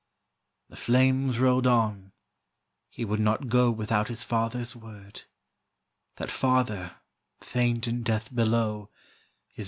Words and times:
The 0.69 0.77
flames 0.77 1.37
rolled 1.37 1.67
on; 1.67 2.11
he 2.89 3.05
would 3.05 3.19
not 3.19 3.49
go 3.49 3.69
Without 3.69 4.07
his 4.07 4.23
father's 4.23 4.75
word; 4.75 5.25
That 6.15 6.31
father, 6.31 6.95
faint 7.41 7.87
in 7.87 8.01
death 8.01 8.33
below, 8.33 8.89
His 8.89 8.89
voice 8.89 8.89
no 8.89 8.89
longer 8.89 9.57
heard. 9.57 9.57